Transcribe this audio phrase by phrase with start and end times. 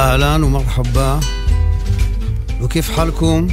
[0.00, 1.18] אהלן ומרחבה,
[2.62, 3.46] וכיף חלקום,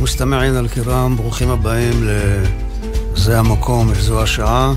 [0.00, 4.72] מוסתמעין אל-קירם, ברוכים הבאים ל"זה המקום וזו השעה".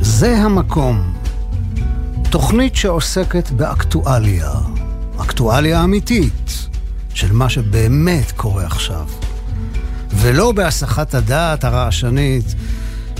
[0.00, 1.12] זה המקום,
[2.30, 4.52] תוכנית שעוסקת באקטואליה,
[5.20, 6.68] אקטואליה אמיתית,
[7.14, 9.06] של מה שבאמת קורה עכשיו.
[10.10, 12.54] ולא בהסחת הדעת הרעשנית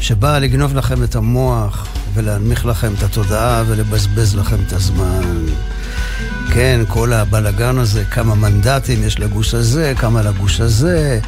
[0.01, 5.47] שבאה לגנוב לכם את המוח ולהנמיך לכם את התודעה ולבזבז לכם את הזמן.
[6.55, 11.21] כן, כל הבלגן הזה, כמה מנדטים יש לגוש הזה, כמה לגוש הזה,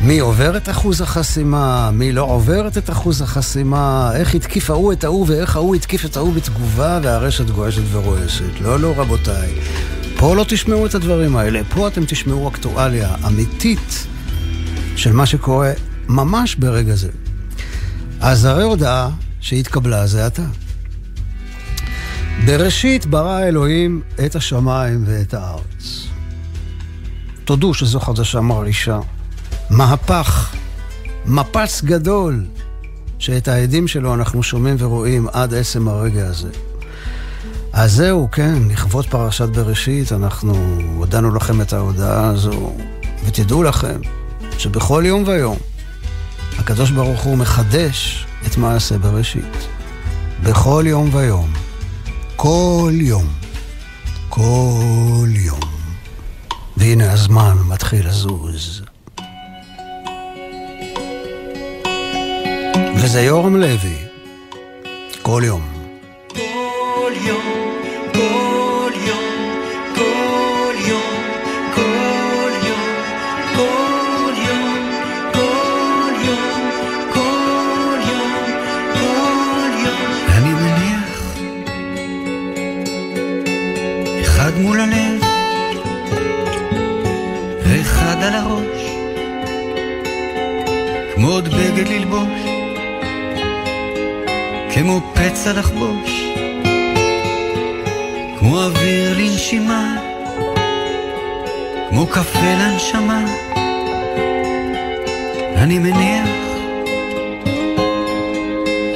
[0.00, 5.04] מי עובר את אחוז החסימה, מי לא עוברת את אחוז החסימה, איך התקיף ההוא את
[5.04, 8.60] ההוא ואיך ההוא התקיף את ההוא בתגובה והרשת גועשת ורועשת.
[8.60, 9.50] לא, לא, רבותיי.
[10.16, 14.06] פה לא תשמעו את הדברים האלה, פה אתם תשמעו אקטואליה אמיתית
[14.96, 15.72] של מה שקורה
[16.08, 17.08] ממש ברגע זה.
[18.20, 20.42] אז הרי הודעה שהתקבלה זה אתה.
[22.46, 26.06] בראשית ברא אלוהים את השמיים ואת הארץ.
[27.44, 29.00] תודו שזו חדשה מרעישה.
[29.70, 30.54] מהפך,
[31.26, 32.44] מפץ גדול,
[33.18, 36.50] שאת העדים שלו אנחנו שומעים ורואים עד עצם הרגע הזה.
[37.72, 40.54] אז זהו, כן, לכבוד פרשת בראשית, אנחנו
[40.96, 42.76] הודענו לכם את ההודעה הזו,
[43.26, 44.00] ותדעו לכם
[44.58, 45.56] שבכל יום ויום
[46.58, 49.68] הקדוש ברוך הוא מחדש את מעשה בראשית.
[50.42, 51.63] בכל יום ויום.
[52.36, 53.26] כל יום.
[54.28, 55.60] כל יום.
[56.76, 58.82] והנה הזמן מתחיל לזוז.
[62.96, 63.96] וזה יורם לוי.
[65.22, 65.62] כל יום.
[66.28, 67.63] כל יום.
[88.24, 88.82] על הראש,
[91.14, 92.40] כמו עוד בגד ללבוש,
[94.74, 96.24] כמו פצע לחבוש,
[98.38, 99.96] כמו אוויר לנשימה,
[101.90, 103.24] כמו קפה לנשמה.
[105.56, 106.28] אני מניח,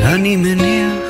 [0.03, 1.08] אני מניח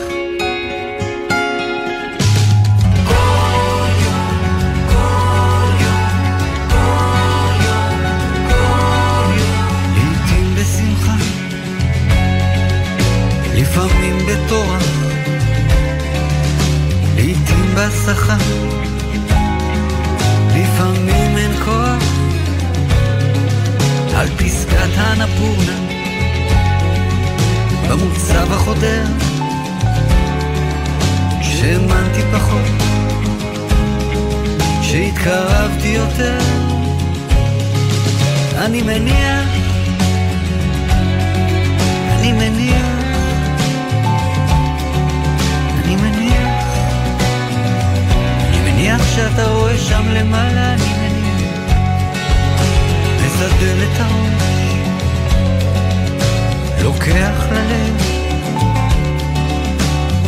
[56.99, 57.97] לוקח ללב,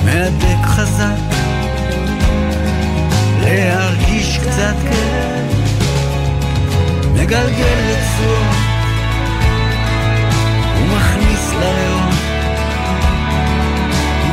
[0.05, 1.37] מהדק חזק,
[3.41, 5.55] להרגיש קצת כאב,
[7.15, 8.47] מגלגל לצרור,
[10.79, 12.15] ומכניס לריאות,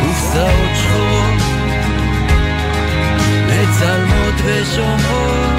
[0.02, 1.42] קופסאות שחורות.
[3.48, 5.57] מצלמות ושומרות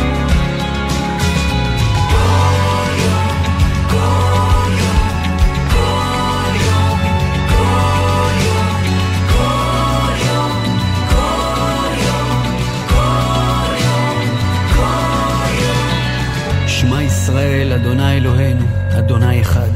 [17.88, 18.64] אדוני אלוהינו,
[18.98, 19.70] אדוני אחד.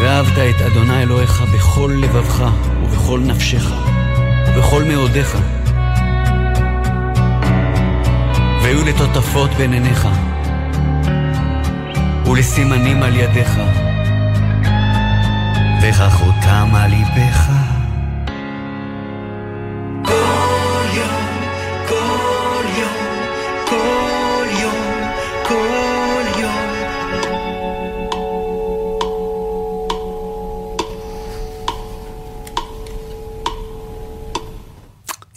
[0.00, 2.44] ואהבת את אדוני אלוהיך בכל לבבך
[2.82, 3.70] ובכל נפשך
[4.48, 5.38] ובכל מאודיך.
[8.62, 10.08] והיו לטוטפות בין עיניך,
[12.26, 13.60] ולסימנים על ידיך,
[15.82, 17.53] וכחותם על ליבך.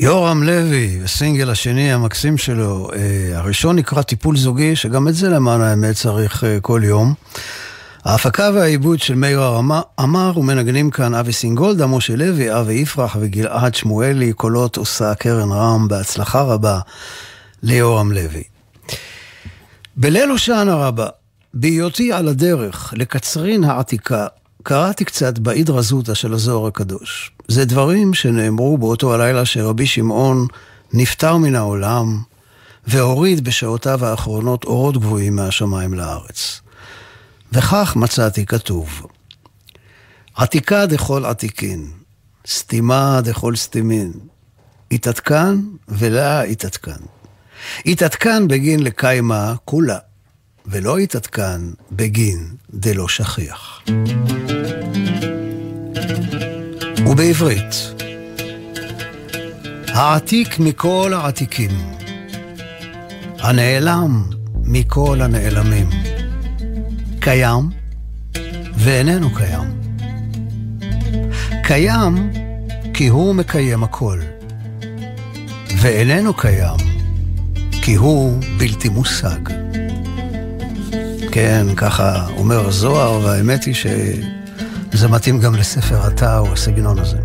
[0.08, 5.62] יורם לוי, הסינגל השני המקסים שלו, אה, הראשון נקרא טיפול זוגי, שגם את זה למען
[5.62, 7.14] האמת צריך אה, כל יום.
[8.06, 9.42] ההפקה והעיבוד של מאיר
[10.00, 15.88] אמר ומנגנים כאן אבי סינגולדה, משה לוי, אבי יפרח וגלעד שמואלי, קולות עושה קרן רם
[15.88, 16.80] בהצלחה רבה.
[17.64, 18.44] ליורם לוי.
[19.98, 21.08] בליל הושענא רבה,
[21.54, 24.28] בהיותי על הדרך לקצרין העתיקה,
[24.70, 27.32] קראתי קצת באידרא זוטא של הזוהר הקדוש.
[27.48, 30.48] זה דברים שנאמרו באותו הלילה שרבי שמעון
[30.94, 32.22] נפטר מן העולם,
[32.88, 36.62] והוריד בשעותיו האחרונות אורות גבוהים מהשמיים לארץ.
[37.52, 39.06] וכך מצאתי כתוב:
[40.36, 41.92] עתיקה דכל עתיקין,
[42.48, 44.12] סתימה דכל סתימין,
[44.92, 45.56] התעדכן
[45.88, 47.02] ולה התעדכן.
[47.86, 49.98] התעדכן בגין לקיימה כולה,
[50.70, 51.62] ולא התעדכן
[51.92, 53.82] בגין דלא שכיח.
[57.08, 58.04] ובעברית,
[59.88, 61.72] העתיק מכל העתיקים,
[63.40, 64.24] הנעלם
[64.64, 65.90] מכל הנעלמים,
[67.20, 67.70] קיים
[68.76, 69.82] ואיננו קיים.
[71.64, 72.32] קיים
[72.94, 74.20] כי הוא מקיים הכל,
[75.78, 76.78] ואיננו קיים
[77.82, 79.40] כי הוא בלתי מושג.
[81.32, 87.18] כן, ככה אומר הזוהר, והאמת היא שזה מתאים גם לספר התא או הסגנון הזה.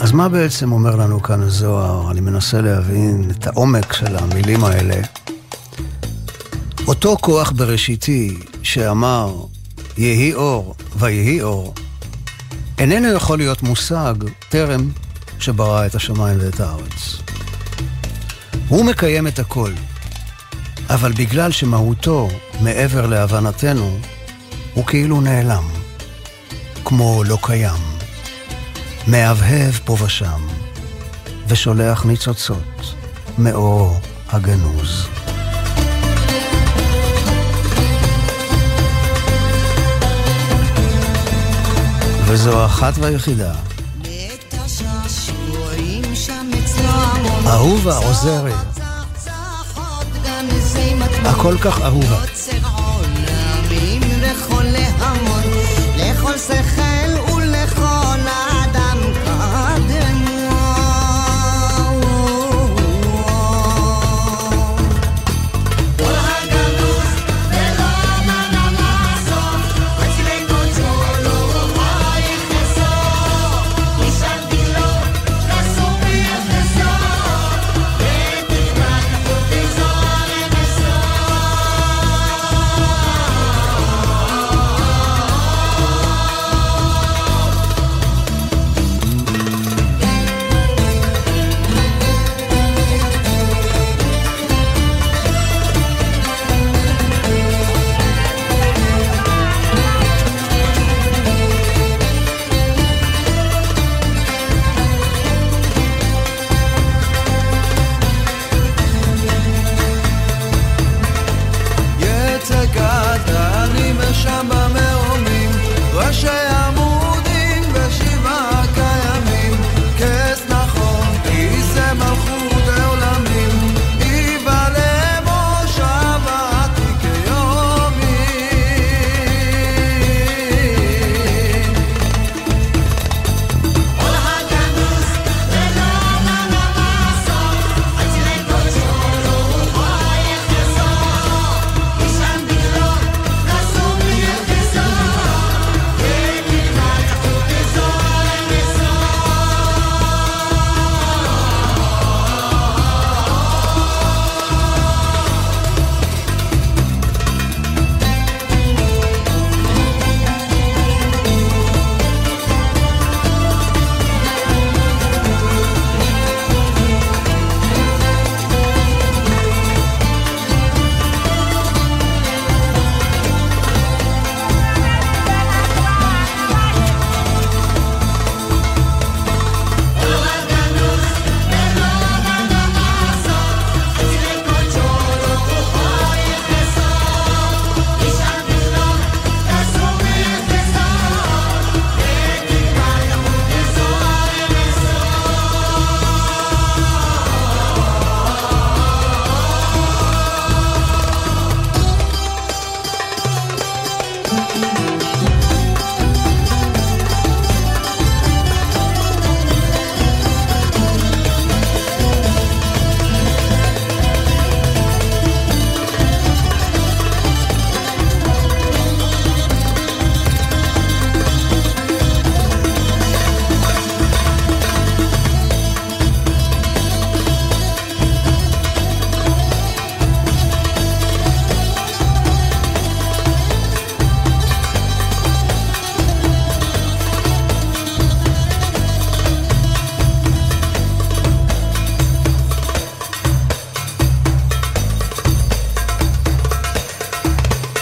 [0.00, 2.10] אז מה בעצם אומר לנו כאן הזוהר?
[2.10, 4.96] אני מנסה להבין את העומק של המילים האלה.
[6.86, 9.34] אותו כוח בראשיתי שאמר,
[9.98, 11.74] יהי אור ויהי אור,
[12.78, 14.14] איננו יכול להיות מושג
[14.48, 14.90] טרם
[15.38, 17.18] שברא את השמיים ואת הארץ.
[18.68, 19.70] הוא מקיים את הכל,
[20.94, 22.28] אבל בגלל שמהותו
[22.60, 23.98] מעבר להבנתנו,
[24.74, 25.64] הוא כאילו נעלם,
[26.84, 27.82] כמו לא קיים,
[29.06, 30.46] מהבהב פה ושם,
[31.48, 32.94] ושולח ניצוצות
[33.38, 33.96] מאורו
[34.28, 35.06] הגנוז.
[42.24, 43.54] וזו אחת והיחידה.
[47.46, 48.83] אהובה עוזרי.
[51.24, 52.18] הכל כך אהובה.
[55.96, 57.23] לכל שכל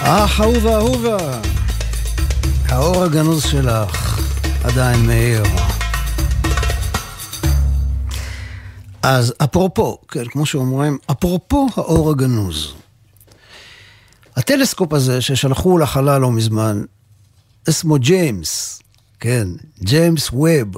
[0.04, 1.40] אח אהובה אהובה,
[2.66, 4.20] האור הגנוז שלך
[4.64, 5.42] עדיין מאיר.
[9.02, 12.74] אז אפרופו, כן, כמו שאומרים, אפרופו האור הגנוז.
[14.36, 16.82] הטלסקופ הזה ששלחו לחלל לא מזמן,
[17.68, 18.82] אסמו ג'יימס,
[19.20, 19.48] כן,
[19.82, 20.76] ג'יימס ווב.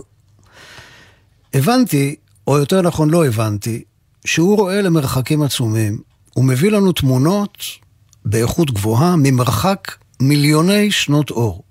[1.54, 2.16] הבנתי,
[2.46, 3.84] או יותר נכון לא הבנתי,
[4.24, 5.98] שהוא רואה למרחקים עצומים,
[6.34, 7.83] הוא מביא לנו תמונות
[8.24, 9.90] באיכות גבוהה ממרחק
[10.22, 11.62] מיליוני שנות אור.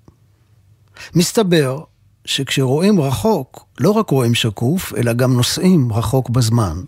[1.14, 1.80] מסתבר
[2.24, 6.80] שכשרואים רחוק, לא רק רואים שקוף, אלא גם נוסעים רחוק בזמן.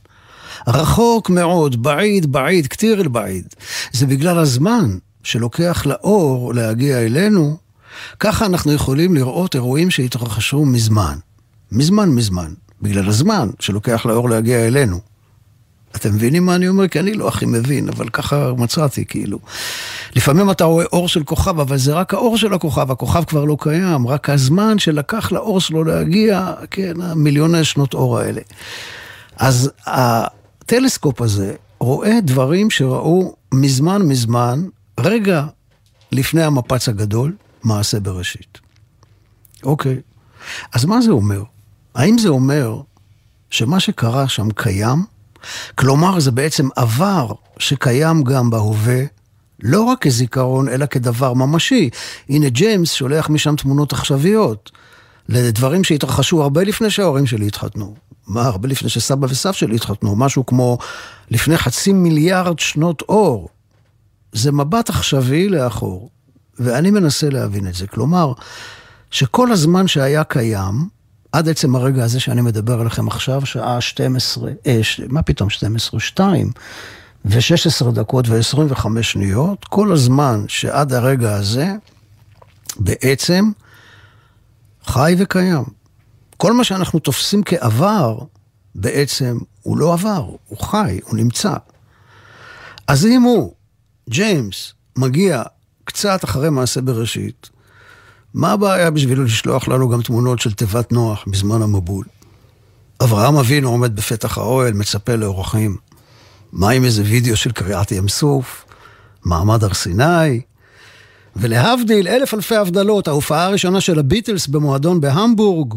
[0.66, 3.46] רחוק מאוד, בעיד, בעיד, כתיר אל בעיד.
[3.92, 7.56] זה בגלל הזמן שלוקח לאור להגיע אלינו,
[8.20, 11.18] ככה אנחנו יכולים לראות אירועים שהתרחשו מזמן.
[11.72, 12.52] מזמן מזמן.
[12.82, 15.00] בגלל הזמן שלוקח לאור להגיע אלינו.
[15.96, 16.88] אתם מבינים מה אני אומר?
[16.88, 19.38] כי אני לא הכי מבין, אבל ככה מצאתי, כאילו.
[20.16, 23.56] לפעמים אתה רואה אור של כוכב, אבל זה רק האור של הכוכב, הכוכב כבר לא
[23.60, 28.40] קיים, רק הזמן שלקח לאור שלו להגיע, כן, המיליוני שנות אור האלה.
[29.36, 34.64] אז הטלסקופ הזה רואה דברים שראו מזמן מזמן,
[35.00, 35.46] רגע
[36.12, 38.58] לפני המפץ הגדול, מעשה בראשית.
[39.64, 40.00] אוקיי,
[40.72, 41.42] אז מה זה אומר?
[41.94, 42.80] האם זה אומר
[43.50, 45.15] שמה שקרה שם קיים?
[45.74, 49.02] כלומר, זה בעצם עבר שקיים גם בהווה,
[49.62, 51.90] לא רק כזיכרון, אלא כדבר ממשי.
[52.28, 54.70] הנה ג'יימס שולח משם תמונות עכשוויות,
[55.28, 57.94] לדברים שהתרחשו הרבה לפני שההורים שלי התחתנו.
[58.26, 60.78] מה, הרבה לפני שסבא וסב שלי התחתנו, משהו כמו
[61.30, 63.48] לפני חצי מיליארד שנות אור.
[64.32, 66.10] זה מבט עכשווי לאחור,
[66.58, 67.86] ואני מנסה להבין את זה.
[67.86, 68.32] כלומר,
[69.10, 70.88] שכל הזמן שהיה קיים,
[71.32, 74.80] עד עצם הרגע הזה שאני מדבר עליכם עכשיו, שעה 12, אה.
[75.08, 76.00] מה פתאום 12?
[76.00, 76.50] 2
[77.24, 81.72] ו-16 דקות ו-25 שניות, כל הזמן שעד הרגע הזה,
[82.76, 83.50] בעצם
[84.84, 85.64] חי וקיים.
[86.36, 88.18] כל מה שאנחנו תופסים כעבר,
[88.74, 91.54] בעצם הוא לא עבר, הוא חי, הוא נמצא.
[92.88, 93.52] אז אם הוא,
[94.10, 95.42] ג'יימס, מגיע
[95.84, 97.50] קצת אחרי מעשה בראשית,
[98.36, 102.04] מה הבעיה בשבילו לשלוח לנו גם תמונות של תיבת נוח בזמן המבול?
[103.02, 105.76] אברהם אבינו עומד בפתח האוהל, מצפה לאורחים.
[106.52, 108.64] מה עם איזה וידאו של קריעת ים סוף?
[109.24, 110.40] מעמד הר סיני?
[111.36, 115.74] ולהבדיל, אלף אלפי הבדלות, ההופעה הראשונה של הביטלס במועדון בהמבורג,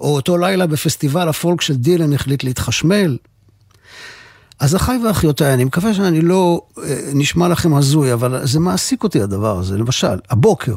[0.00, 3.16] או אותו לילה בפסטיבל הפולק של דילן החליט להתחשמל.
[4.60, 9.22] אז אחיי ואחיותיי, אני מקווה שאני לא אה, נשמע לכם הזוי, אבל זה מעסיק אותי
[9.22, 9.78] הדבר הזה.
[9.78, 10.76] למשל, הבוקר,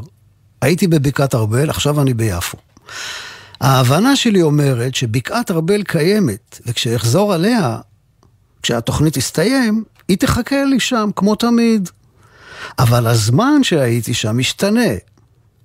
[0.62, 2.58] הייתי בבקעת ארבל, עכשיו אני ביפו.
[3.62, 7.78] ההבנה שלי אומרת שבקעת ארבל קיימת, וכשאחזור עליה,
[8.64, 11.90] כשהתוכנית תסתיים, היא תחכה לי שם, כמו תמיד.
[12.80, 14.90] אבל הזמן שהייתי שם משתנה,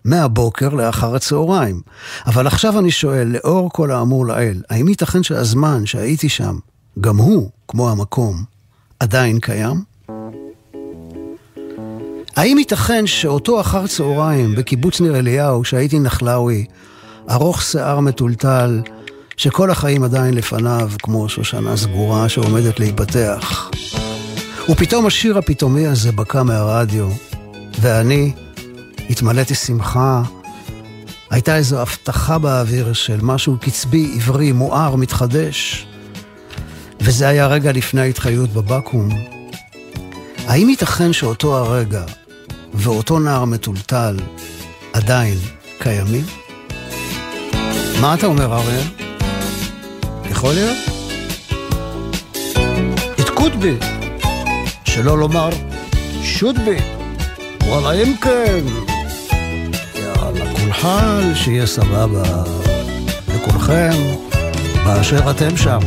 [0.05, 1.81] מהבוקר לאחר הצהריים.
[2.27, 6.59] אבל עכשיו אני שואל, לאור כל האמור לעיל, האם ייתכן שהזמן שהייתי שם,
[7.01, 8.45] גם הוא, כמו המקום,
[9.01, 9.96] עדיין קיים?
[12.37, 16.65] האם ייתכן שאותו אחר צהריים בקיבוץ ניר אליהו, שהייתי נחלאווי,
[17.31, 18.83] ארוך שיער מטולטל,
[19.37, 23.71] שכל החיים עדיין לפניו, כמו שושנה סגורה שעומדת להיפתח.
[24.69, 27.09] ופתאום השיר הפתאומי הזה בקע מהרדיו,
[27.81, 28.33] ואני
[29.11, 30.23] התמלאתי שמחה.
[31.31, 35.87] הייתה איזו הבטחה באוויר של משהו קצבי, עברי, מואר, מתחדש.
[37.01, 39.09] וזה היה רגע לפני ההתחיות בבקו"ם.
[40.47, 42.05] האם ייתכן שאותו הרגע
[42.77, 44.17] ואותו נער מטולטל
[44.93, 45.39] עדיין
[45.79, 46.25] קיימים?
[48.01, 48.85] מה אתה אומר, אריה?
[50.31, 50.77] יכול להיות?
[53.19, 53.85] It could be,
[54.85, 55.49] שלא לומר
[56.39, 56.83] should be.
[57.65, 58.65] וואלה, אם כן,
[59.95, 62.23] יאללה, כולחל, שיהיה סבבה
[63.35, 63.93] לכולכם,
[64.85, 65.79] באשר אתם שם.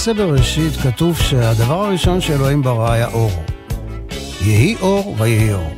[0.00, 3.44] במעשה בראשית כתוב שהדבר הראשון שאלוהים ברא היה אור.
[4.40, 5.74] יהי אור ויהי אור.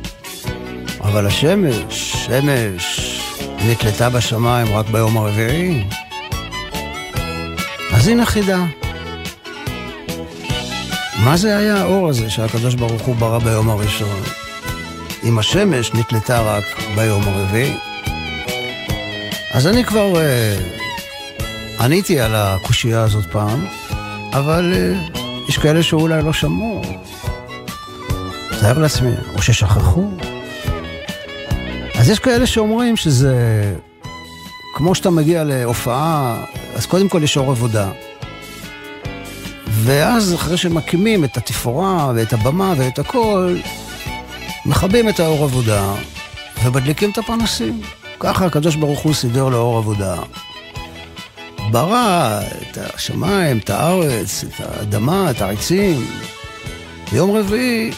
[1.01, 3.19] אבל השמש, שמש,
[3.67, 5.83] נתלתה בשמיים רק ביום הרביעי.
[7.93, 8.65] אז הנה חידה.
[11.23, 14.21] מה זה היה האור הזה שהקדוש ברוך הוא ברא ביום הראשון?
[15.23, 17.77] אם השמש נתלתה רק ביום הרביעי.
[19.51, 23.65] אז אני כבר uh, עניתי על הקושייה הזאת פעם,
[24.33, 25.17] אבל uh,
[25.49, 26.81] יש כאלה שאולי לא שמעו.
[28.59, 30.09] תאר לעצמי, או ששכחו.
[31.95, 33.35] אז יש כאלה שאומרים שזה...
[34.75, 36.43] כמו שאתה מגיע להופעה,
[36.75, 37.91] אז קודם כל יש אור עבודה.
[39.67, 43.55] ואז אחרי שמקימים את התפאורה ואת הבמה ואת הכל,
[44.65, 45.93] מכבים את האור עבודה
[46.63, 47.81] ומדליקים את הפנסים.
[48.19, 50.15] ככה הקדוש ברוך הוא סידר לאור עבודה.
[51.73, 56.05] ברא את השמיים, את הארץ, את האדמה, את העצים.
[57.11, 57.91] ביום רביעי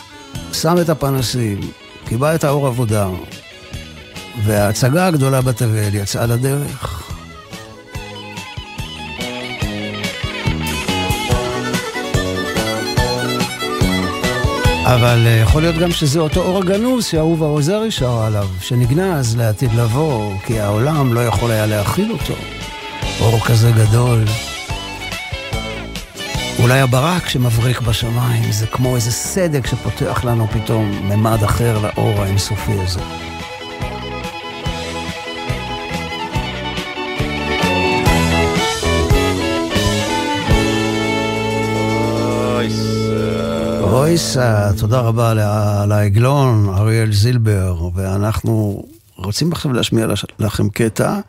[0.54, 1.60] שם את הפנסים,
[2.08, 3.08] קיבע את האור עבודה,
[4.44, 7.12] וההצגה הגדולה בתבל יצאה לדרך.
[14.84, 19.74] אבל אה, יכול להיות גם שזה אותו אור הגנוז שאהובה עוזרי שרה עליו, שנגנז לעתיד
[19.74, 22.36] לבוא, כי העולם לא יכול היה להכיל אותו.
[23.22, 24.24] אור כזה גדול.
[26.60, 32.72] אולי הברק שמבריק בשמיים זה כמו איזה סדק שפותח לנו פתאום ממד אחר לאור האינסופי
[32.72, 33.00] הזה.
[43.82, 45.32] רויסה, תודה רבה
[45.84, 48.84] על העגלון, אריאל זילבר, ואנחנו
[49.16, 50.08] רוצים עכשיו להשמיע
[50.40, 51.20] לכם קטע.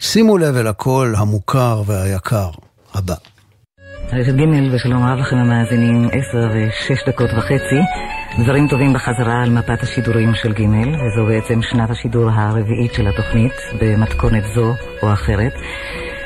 [0.00, 2.50] שימו לב אל הקול המוכר והיקר
[2.94, 3.14] הבא.
[4.12, 7.80] רשת ג' ושלום רב לכם המאזינים, עשר ושש דקות וחצי.
[8.42, 13.52] דברים טובים בחזרה על מפת השידורים של ג', וזו בעצם שנת השידור הרביעית של התוכנית,
[13.80, 15.52] במתכונת זו או אחרת.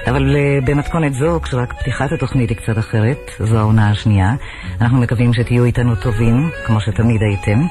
[0.06, 4.34] אבל uh, במתכונת זו, כשרק פתיחת התוכנית היא קצת אחרת, זו העונה השנייה,
[4.80, 7.66] אנחנו מקווים שתהיו איתנו טובים, כמו שתמיד הייתם.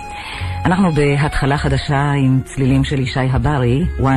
[0.65, 4.11] אנחנו בהתחלה חדשה עם צלילים של ישי הברי, 1,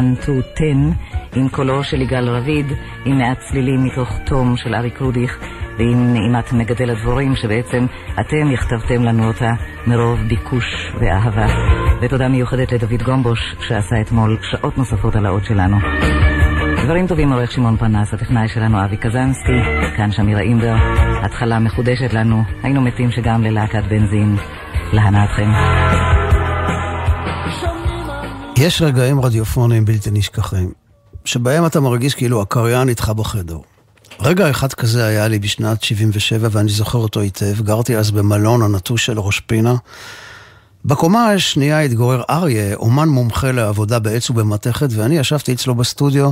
[0.54, 0.92] 2,
[1.32, 2.66] 10, עם קולו של יגאל רביד,
[3.04, 5.38] עם מעט צלילים מתוך תום של אריק רודיך,
[5.78, 7.86] ועם נעימת מגדל הדבורים, שבעצם
[8.20, 9.52] אתם הכתבתם לנו אותה
[9.86, 11.46] מרוב ביקוש ואהבה.
[12.00, 15.76] ותודה מיוחדת לדוד גומבוש, שעשה אתמול שעות נוספות על האות שלנו.
[16.84, 19.60] דברים טובים עורך שמעון פנס, הטכנאי שלנו אבי קזנסקי,
[19.96, 20.74] כאן שמירה אימבר,
[21.24, 24.36] התחלה מחודשת לנו, היינו מתים שגם ללהקת בנזין,
[24.92, 25.50] להנאתכם.
[28.58, 30.72] יש רגעים רדיופוניים בלתי נשכחים,
[31.24, 33.58] שבהם אתה מרגיש כאילו הקריין איתך בחדר.
[34.20, 39.06] רגע אחד כזה היה לי בשנת 77 ואני זוכר אותו היטב, גרתי אז במלון הנטוש
[39.06, 39.74] של ראש פינה.
[40.84, 46.30] בקומה השנייה התגורר אריה, אומן מומחה לעבודה בעץ ובמתכת, ואני ישבתי אצלו בסטודיו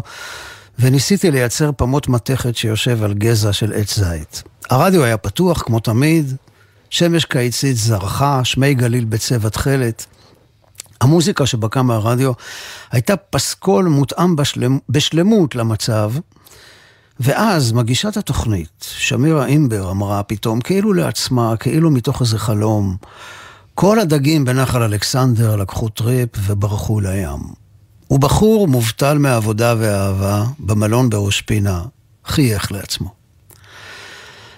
[0.78, 4.42] וניסיתי לייצר פמוט מתכת שיושב על גזע של עץ זית.
[4.70, 6.36] הרדיו היה פתוח, כמו תמיד,
[6.90, 10.06] שמש קיצית זרחה, שמי גליל בצבע תכלת.
[11.00, 12.32] המוזיקה שבקעה מהרדיו
[12.90, 14.78] הייתה פסקול מותאם בשלמ...
[14.88, 16.12] בשלמות למצב,
[17.20, 22.96] ואז מגישת התוכנית, שמירה אימבר, אמרה פתאום, כאילו לעצמה, כאילו מתוך איזה חלום,
[23.82, 27.40] כל הדגים בנחל אלכסנדר לקחו טריפ וברחו לים.
[28.10, 31.82] ובחור מובטל מעבודה ואהבה, במלון בראש פינה,
[32.26, 33.14] חייך לעצמו.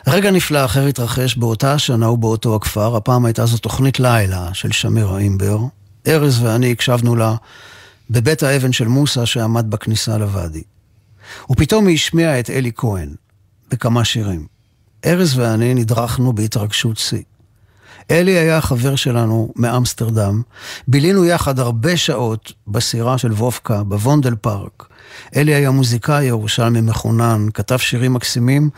[0.06, 5.18] רגע נפלא אחר התרחש באותה השנה ובאותו הכפר, הפעם הייתה זו תוכנית לילה של שמירה
[5.18, 5.58] אימבר.
[6.06, 7.34] ארז ואני הקשבנו לה
[8.10, 10.62] בבית האבן של מוסא שעמד בכניסה לוואדי.
[11.50, 13.14] ופתאום היא השמיעה את אלי כהן
[13.70, 14.46] בכמה שירים.
[15.06, 17.22] ארז ואני נדרכנו בהתרגשות שיא.
[18.10, 20.42] אלי היה החבר שלנו מאמסטרדם.
[20.88, 24.88] בילינו יחד הרבה שעות בסירה של וובקה, בוונדל פארק.
[25.36, 28.70] אלי היה מוזיקאי ירושלמי מחונן, כתב שירים מקסימים,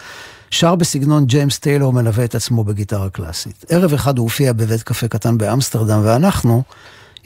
[0.50, 3.64] שר בסגנון ג'יימס טיילור מלווה את עצמו בגיטרה קלאסית.
[3.68, 6.62] ערב אחד הוא הופיע בבית קפה קטן באמסטרדם, ואנחנו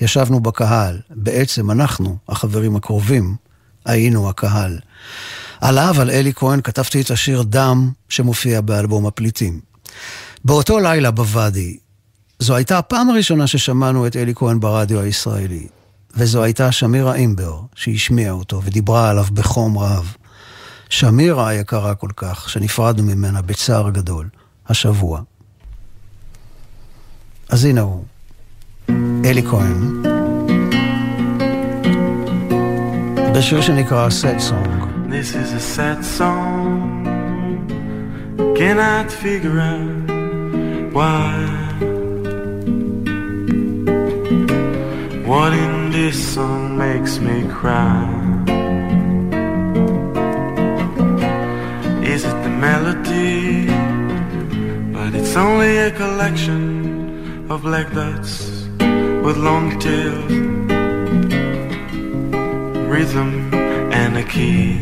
[0.01, 0.99] ישבנו בקהל.
[1.11, 3.37] בעצם אנחנו, החברים הקרובים,
[3.85, 4.79] היינו הקהל.
[5.61, 9.61] עליו, על אלי כהן, כתבתי את השיר דם שמופיע באלבום הפליטים.
[10.45, 11.77] באותו לילה בוואדי,
[12.41, 15.67] זו הייתה הפעם הראשונה ששמענו את אלי כהן ברדיו הישראלי,
[16.15, 20.15] וזו הייתה שמירה אימבר שהשמיעה אותו ודיברה עליו בחום רב.
[20.89, 24.29] שמירה היקרה כל כך, שנפרדנו ממנה בצער גדול,
[24.69, 25.21] השבוע.
[27.49, 28.05] אז הנה הוא,
[29.25, 30.03] אלי כהן,
[33.35, 34.91] בשיר שנקרא Sad Song.
[35.11, 36.91] This is a sad song
[38.59, 41.70] cannot figure out why.
[45.31, 48.03] What in this song makes me cry?
[52.03, 53.69] Is it the melody?
[54.93, 58.67] But it's only a collection of black dots
[59.25, 60.33] with long tails,
[62.91, 63.55] rhythm,
[64.03, 64.81] and a key.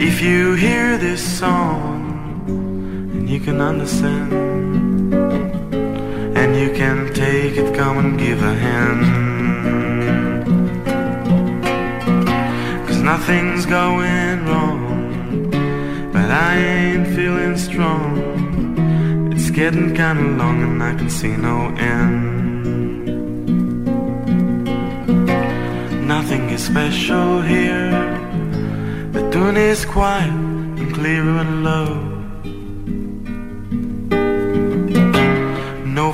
[0.00, 4.51] If you hear this song and you can understand,
[7.82, 9.02] come and give a hand.
[12.86, 14.80] Cause nothing's going wrong,
[16.12, 18.08] but I ain't feeling strong.
[19.32, 21.56] It's getting kinda long and I can see no
[21.94, 22.14] end.
[26.14, 27.90] Nothing is special here.
[29.16, 30.36] The tune is quiet
[30.78, 32.11] and clear and low.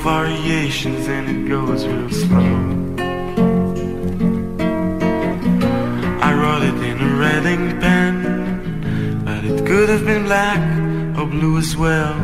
[0.03, 2.55] Variations and it goes real slow.
[6.21, 8.15] I wrote it in a red ink pen,
[9.25, 10.59] but it could have been black
[11.17, 12.15] or blue as well.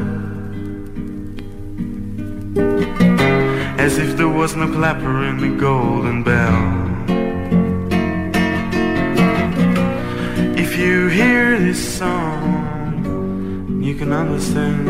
[3.78, 6.86] As if there was no clapper in the golden bell.
[10.58, 14.88] If you hear this song, you can understand,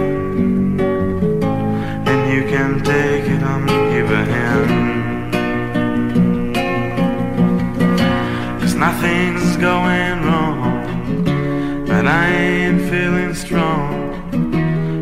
[2.55, 4.71] can take it on a hand.
[8.61, 13.89] Cause nothing's going wrong, but I ain't feeling strong.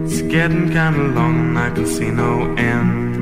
[0.06, 3.13] It's getting kinda long, and I can see no end.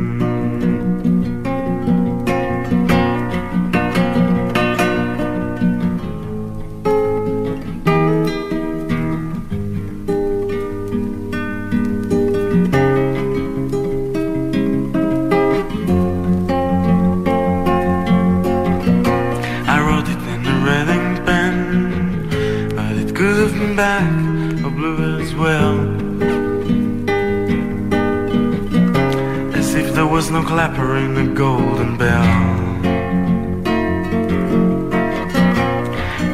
[30.39, 32.23] Clapper in the golden bell.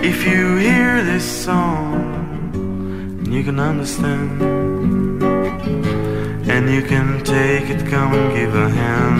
[0.04, 4.42] If you hear this song, you can understand,
[6.54, 9.20] and you can take it, come and give a hand.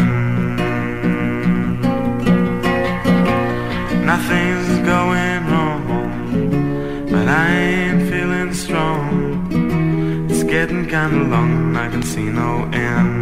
[4.06, 10.28] Nothing's going wrong, but I ain't feeling strong.
[10.30, 13.17] It's getting kinda long, and I can see no end.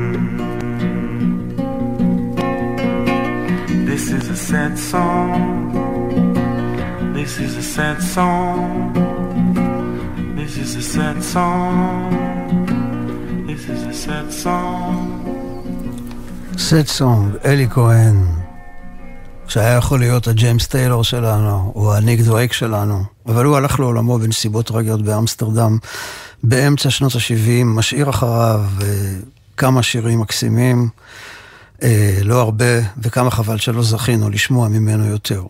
[4.56, 5.32] Sad song.
[7.18, 8.62] This is a sad song.
[10.39, 12.10] This is a sad song.
[13.50, 14.96] This is a sad song.
[16.58, 18.26] סט סונג, אלי כהן,
[19.48, 24.68] שהיה יכול להיות הג'יימס טיילור שלנו, או הניק דווייק שלנו, אבל הוא הלך לעולמו בנסיבות
[24.68, 25.78] טרגיות באמסטרדם
[26.44, 28.88] באמצע שנות ה-70, משאיר אחריו אה,
[29.58, 30.89] כמה שירים מקסימים.
[31.84, 35.44] אה, לא הרבה, וכמה חבל שלא זכינו לשמוע ממנו יותר.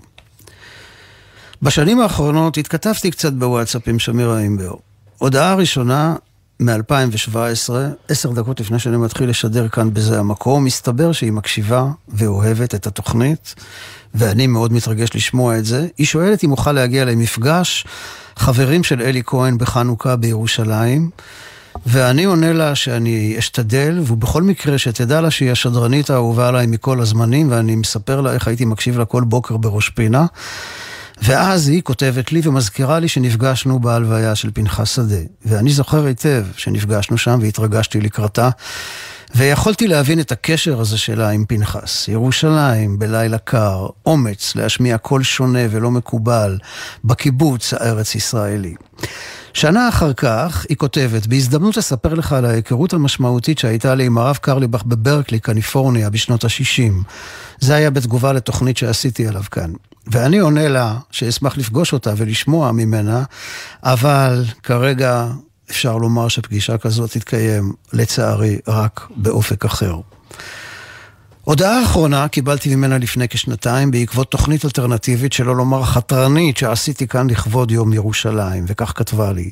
[1.62, 4.74] בשנים האחרונות התכתבתי קצת בוואטסאפ עם שמירה אימבר.
[5.18, 6.16] הודעה ראשונה
[6.60, 7.70] מ-2017,
[8.08, 13.56] עשר דקות לפני שאני מתחיל לשדר כאן בזה המקום, מסתבר שהיא מקשיבה ואוהבת את התוכנית,
[14.16, 15.88] ואני מאוד מתרגש לשמוע את זה.
[15.98, 17.86] היא שואלת אם אוכל להגיע למפגש
[18.36, 21.10] חברים של אלי כהן בחנוכה בירושלים.
[21.86, 27.52] ואני עונה לה שאני אשתדל, ובכל מקרה שתדע לה שהיא השדרנית האהובה עליי מכל הזמנים,
[27.52, 30.26] ואני מספר לה איך הייתי מקשיב לה כל בוקר בראש פינה.
[31.22, 35.22] ואז היא כותבת לי ומזכירה לי שנפגשנו בהלוויה של פנחס שדה.
[35.46, 38.50] ואני זוכר היטב שנפגשנו שם והתרגשתי לקראתה.
[39.36, 42.08] ויכולתי להבין את הקשר הזה שלה עם פנחס.
[42.08, 46.58] ירושלים בלילה קר, אומץ להשמיע קול שונה ולא מקובל,
[47.06, 48.76] בקיבוץ הארץ ישראלי.
[49.56, 54.38] שנה אחר כך, היא כותבת, בהזדמנות לספר לך על ההיכרות המשמעותית שהייתה לי עם הרב
[54.42, 56.94] קרליבך בברקלי, קליפורניה, בשנות ה-60.
[57.60, 59.74] זה היה בתגובה לתוכנית שעשיתי עליו כאן.
[60.08, 63.24] ואני עונה לה שאשמח לפגוש אותה ולשמוע ממנה,
[63.84, 65.28] אבל כרגע
[65.70, 69.96] אפשר לומר שפגישה כזאת תתקיים, לצערי, רק באופק אחר.
[71.46, 77.72] הודעה אחרונה קיבלתי ממנה לפני כשנתיים בעקבות תוכנית אלטרנטיבית, שלא לומר חתרנית, שעשיתי כאן לכבוד
[77.72, 79.50] יום ירושלים, וכך כתבה לי.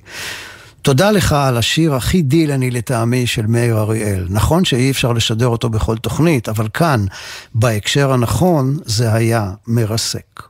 [0.82, 4.28] תודה לך על השיר הכי דילני לטעמי של מאיר אריאל.
[4.30, 7.06] נכון שאי אפשר לשדר אותו בכל תוכנית, אבל כאן,
[7.56, 10.44] בהקשר הנכון, זה היה מרסק.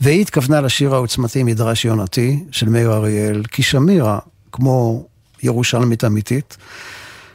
[0.00, 4.18] והיא התכוונה לשיר העוצמתי מדרש יונתי של מאיר אריאל, כי שמירה,
[4.52, 5.06] כמו
[5.42, 6.56] ירושלמית אמיתית,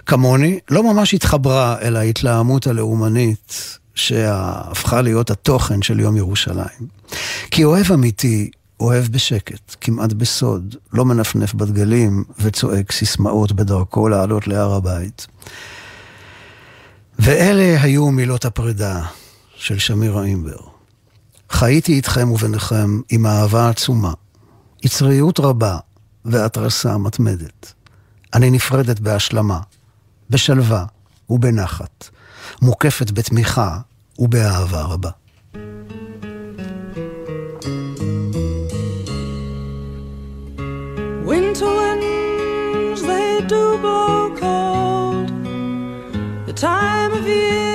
[0.08, 6.88] כמוני, לא ממש התחברה אל ההתלהמות הלאומנית שהפכה להיות התוכן של יום ירושלים.
[7.52, 14.74] כי אוהב אמיתי, אוהב בשקט, כמעט בסוד, לא מנפנף בדגלים וצועק סיסמאות בדרכו לעלות להר
[14.74, 15.28] הבית.
[17.20, 19.02] ואלה היו מילות הפרידה
[19.56, 20.60] של שמירה אימבר.
[21.50, 24.13] חייתי איתכם וביניכם עם אהבה עצומה,
[24.84, 25.78] יצריות רבה
[26.26, 27.74] והתרסה מתמדת.
[28.34, 29.60] אני נפרדת בהשלמה,
[30.29, 30.85] בשלווה
[31.29, 32.09] ובנחת,
[32.61, 33.77] מוקפת בתמיכה
[34.19, 35.09] ובאהבה רבה.
[41.29, 45.29] Winter winds, they do blow cold.
[46.47, 47.66] The time of year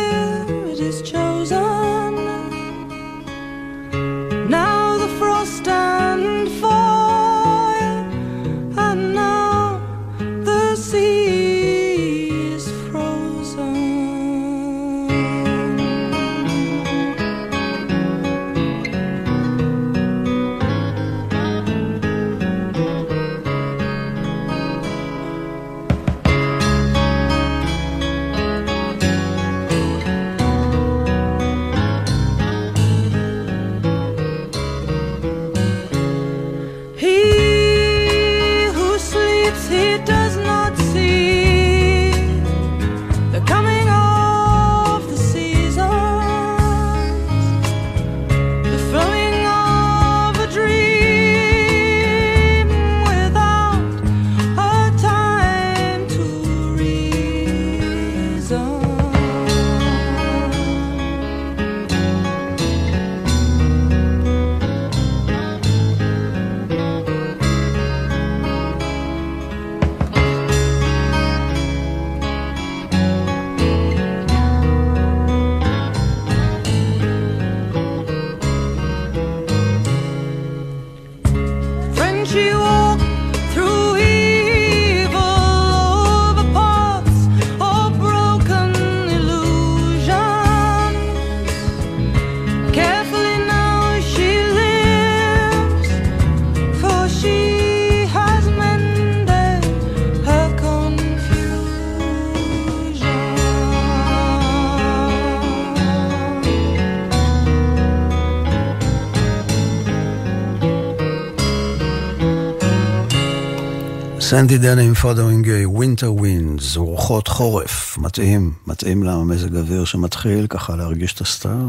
[114.34, 121.12] סנדי דני עם Fotheringay Winter Winds, רוחות חורף, מתאים, מתאים למזג אוויר שמתחיל ככה להרגיש
[121.12, 121.68] את הסתיו.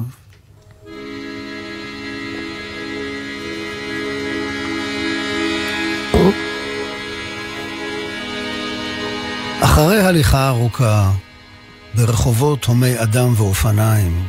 [9.62, 11.12] אחרי הליכה ארוכה
[11.96, 14.24] ברחובות הומי אדם ואופניים,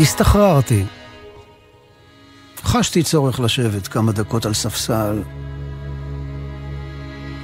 [0.00, 0.84] הסתחררתי.
[2.62, 5.22] חשתי צורך לשבת כמה דקות על ספסל,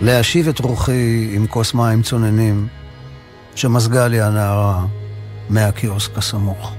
[0.00, 2.68] להשיב את רוחי עם כוס מים צוננים
[3.54, 4.86] שמזגה לי הנערה
[5.50, 6.74] מהקיוסק הסמוך.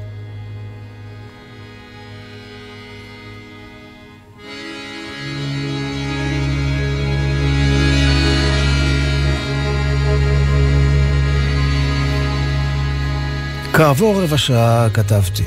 [13.73, 15.43] כעבור רבע שעה כתבתי,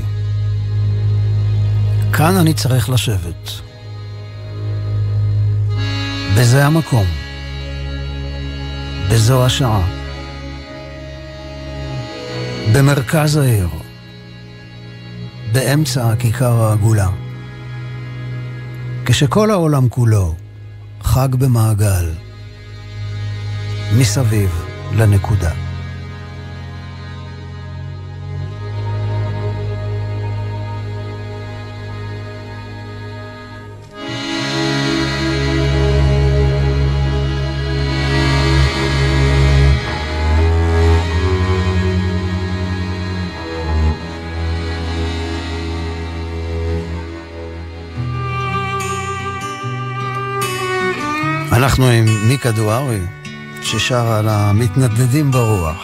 [2.12, 3.50] כאן אני צריך לשבת.
[6.36, 7.27] בזה המקום.
[9.10, 9.86] בזו השעה.
[12.74, 13.68] במרכז העיר.
[15.52, 17.08] באמצע הכיכר העגולה.
[19.06, 20.34] כשכל העולם כולו
[21.02, 22.10] חג במעגל.
[23.98, 25.67] מסביב לנקודה.
[51.78, 53.00] אנחנו עם מיקה דוארי,
[53.62, 55.76] ששרה על המתנדנדים ברוח.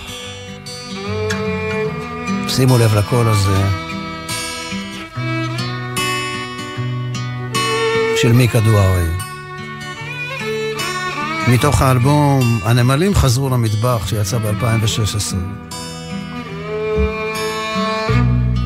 [2.48, 3.64] שימו לב לקול הזה
[8.16, 9.08] של מיקה דוארי.
[11.48, 15.36] מתוך האלבום "הנמלים חזרו למטבח" שיצא ב-2016.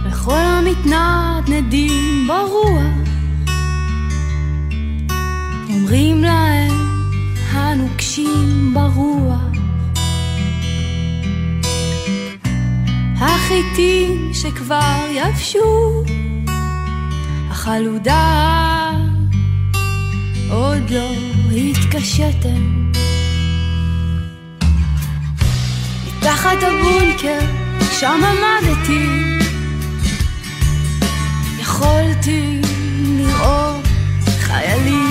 [0.07, 0.67] לכל המתנדנדים
[1.45, 3.08] מתנדנדים ברוח
[8.19, 9.41] הנוקשים ברוח.
[13.19, 16.03] החיטים שכבר יבשו
[17.51, 18.91] החלודה
[20.51, 21.11] עוד לא
[21.57, 22.89] התקשיתם
[26.19, 27.41] מתחת הבונקר
[28.01, 29.07] שם עמדתי
[31.61, 32.61] יכולתי
[33.19, 33.87] לראות
[34.41, 35.08] חיילים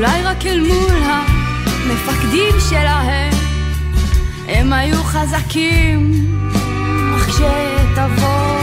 [0.00, 3.32] אולי רק אל מול המפקדים שלהם.
[4.48, 6.12] הם היו חזקים,
[7.16, 8.60] אך כשתבוא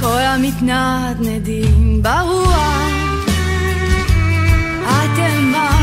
[0.00, 2.90] כל המתנדנדים ברוח.
[4.84, 5.80] אתם מה?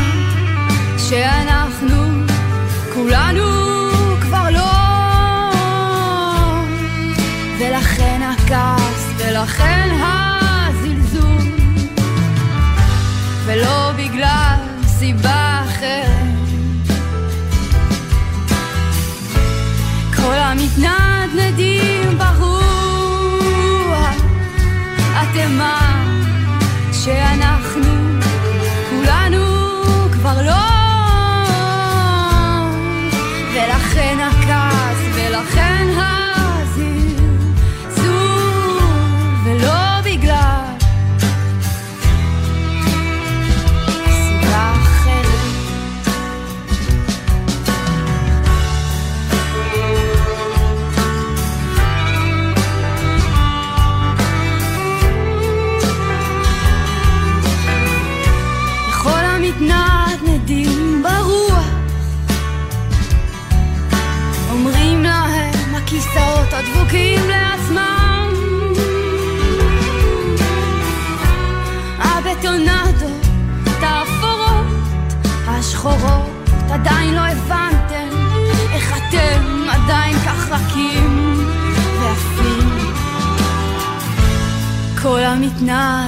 [1.08, 2.02] שאנחנו
[2.94, 3.44] כולנו
[4.20, 4.72] כבר לא.
[7.58, 10.33] ולכן הכעס ולכן הזלזול
[13.46, 16.24] ולא בגלל סיבה אחרת.
[20.16, 24.14] כל המתנדנדים ברוח
[25.22, 26.04] אתם מה
[26.92, 27.63] שאנחנו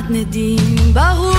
[0.09, 1.36] המתנדנדים ברוח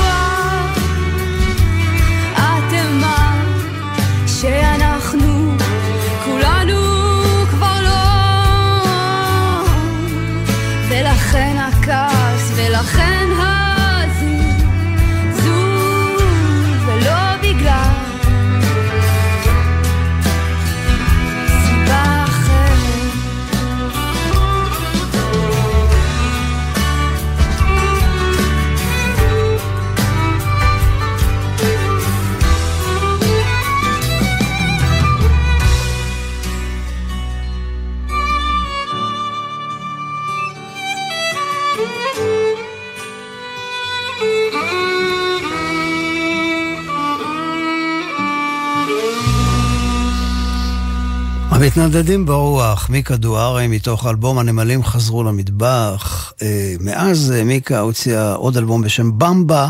[51.87, 56.33] המתנדדים ברוח, מיקה דוארי מתוך אלבום הנמלים חזרו למטבח.
[56.41, 59.69] אה, מאז אה, מיקה הוציאה עוד אלבום בשם במבה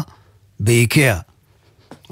[0.60, 1.20] באיקאה.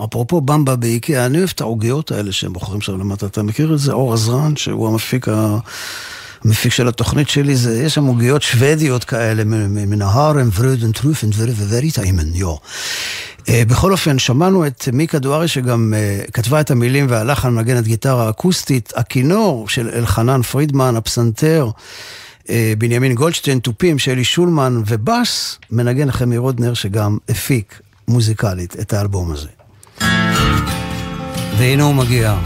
[0.03, 3.25] אפרופו במבה באיקאה, אני אוהב את העוגיות האלה שהם בוחרים שם למטה.
[3.25, 3.91] אתה מכיר את זה?
[3.93, 5.27] אור עזרן, שהוא המפיק.
[6.45, 12.33] המפיק של התוכנית שלי, זה, יש שם עוגיות שוודיות כאלה, מן ההרם, ורודן טרופן וריטיימן,
[12.33, 12.55] יו.
[13.49, 18.29] אה, בכל אופן, שמענו את מיקה דוארי שגם uh, כתבה את המילים והלחן מנגנת גיטרה
[18.29, 21.69] אקוסטית, הכינור של אלחנן פרידמן, הפסנתר,
[22.43, 29.31] uh, בנימין גולדשטיין, תופים, שלי שולמן, ובס, מנגן חמי רודנר שגם הפיק מוזיקלית את האלבום
[29.31, 29.47] הזה.
[31.57, 32.37] והנה הוא מגיע.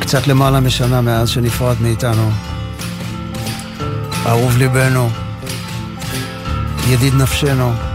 [0.00, 2.30] קצת למעלה משנה מאז שנפרד מאיתנו.
[4.26, 5.10] אהוב ליבנו,
[6.88, 7.91] ידיד נפשנו.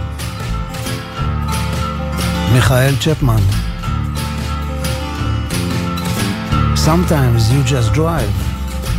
[2.52, 3.42] מיכאל צ'פמן.
[6.90, 8.34] Sometimes you just drive.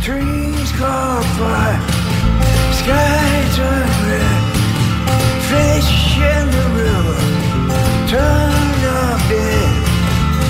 [0.06, 1.82] Trees caught fire,
[2.80, 4.42] sky turned red,
[5.50, 5.92] fish
[6.32, 7.20] in the river
[8.12, 9.74] turned up dead.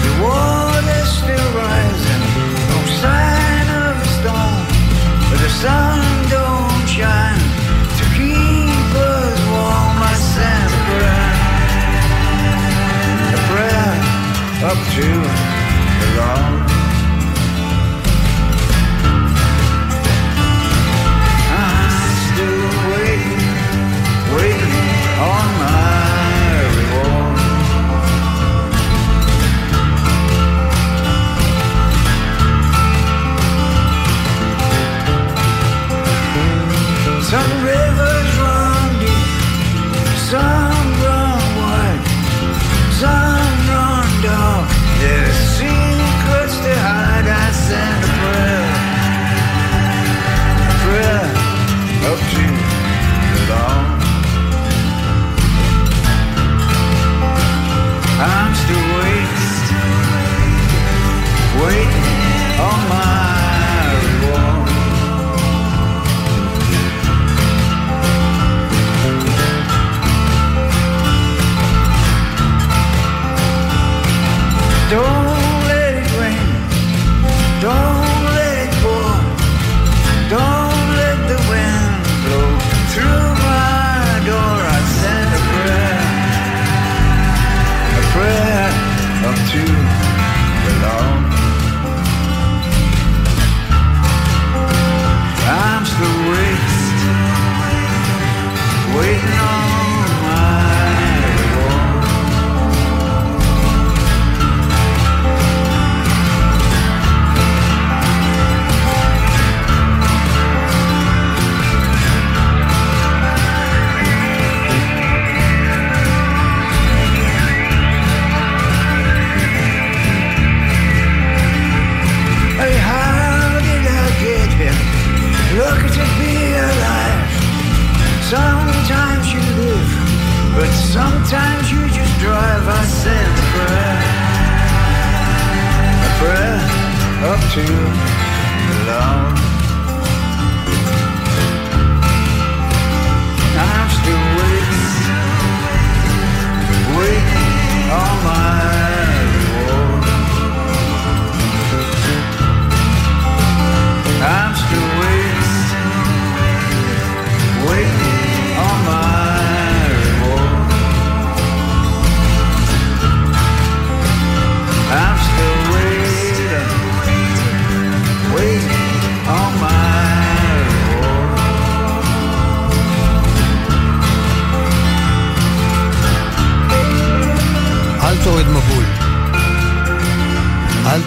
[0.05, 2.25] The water's still rising,
[2.71, 4.63] no sign of a storm,
[5.29, 5.99] but the sun
[6.37, 7.38] don't shine
[14.62, 16.44] up to the law.
[21.56, 23.46] I'm still waiting,
[24.36, 24.80] waiting
[25.32, 26.04] on my
[26.76, 27.40] reward.
[37.24, 40.69] Some rivers run deep, some.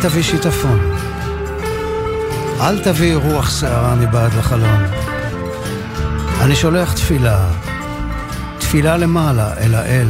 [0.02, 0.80] תביא שיטפון.
[2.60, 4.84] אל תביא רוח שערה מבעד לחלון.
[6.40, 7.50] אני שולח תפילה,
[8.58, 10.08] תפילה למעלה, אל האל,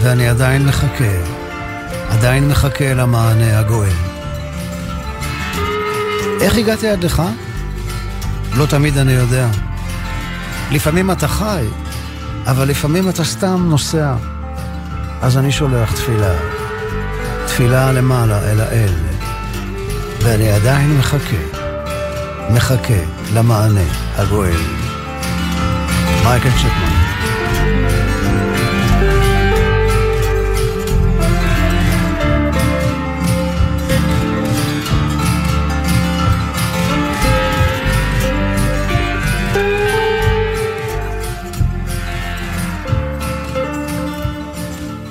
[0.00, 1.14] ואני עדיין מחכה,
[2.10, 3.96] עדיין מחכה למענה הגואל.
[6.40, 7.22] איך הגעתי עד לך?
[8.56, 9.48] לא תמיד אני יודע.
[10.70, 11.64] לפעמים אתה חי,
[12.46, 14.14] אבל לפעמים אתה סתם נוסע.
[15.22, 16.53] אז אני שולח תפילה,
[17.54, 18.94] תפילה למעלה אל האל,
[20.22, 21.60] ואני עדיין מחכה,
[22.50, 23.00] מחכה
[23.34, 23.80] למענה
[24.16, 24.60] הגואל.
[26.24, 27.03] מייקל צ'קמן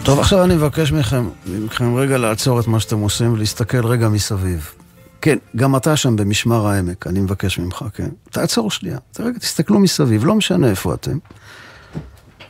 [0.05, 4.71] טוב, עכשיו אני מבקש מכם, מכם רגע לעצור את מה שאתם עושים ולהסתכל רגע מסביב.
[5.21, 8.09] כן, גם אתה שם במשמר העמק, אני מבקש ממך, כן?
[8.31, 11.17] תעצור שנייה, רגע, תסתכלו מסביב, לא משנה איפה אתם.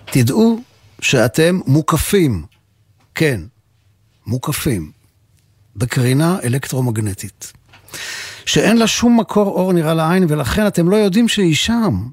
[0.06, 0.62] תדעו
[1.02, 2.46] שאתם מוקפים,
[3.16, 3.42] כן,
[4.28, 4.92] מוקפים,
[5.76, 7.54] בקרינה אלקטרומגנטית,
[8.46, 12.08] שאין לה שום מקור אור נראה לעין, ולכן אתם לא יודעים שהיא שם.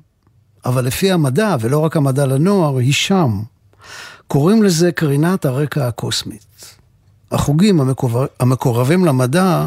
[0.65, 3.41] אבל לפי המדע, ולא רק המדע לנוער, היא שם.
[4.31, 6.77] קוראים לזה קרינת הרקע הקוסמית.
[7.33, 8.25] החוגים המקור...
[8.41, 9.67] המקורבים למדע